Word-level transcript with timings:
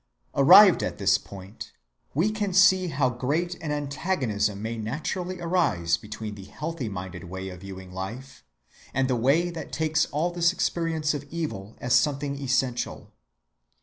‐‐‐‐‐‐‐‐‐‐‐‐‐‐‐‐‐‐‐‐‐‐‐‐‐‐‐‐‐‐‐‐‐‐‐‐‐Arrived 0.41 0.81
at 0.81 0.97
this 0.97 1.19
point, 1.19 1.73
we 2.15 2.31
can 2.31 2.53
see 2.55 2.87
how 2.87 3.11
great 3.11 3.53
an 3.61 3.71
antagonism 3.71 4.59
may 4.59 4.75
naturally 4.75 5.39
arise 5.39 5.95
between 5.95 6.33
the 6.33 6.45
healthy‐minded 6.45 7.25
way 7.25 7.49
of 7.49 7.61
viewing 7.61 7.91
life 7.91 8.43
and 8.95 9.07
the 9.07 9.15
way 9.15 9.51
that 9.51 9.71
takes 9.71 10.07
all 10.07 10.31
this 10.31 10.51
experience 10.51 11.13
of 11.13 11.25
evil 11.29 11.75
as 11.79 11.93
something 11.93 12.41
essential. 12.41 13.11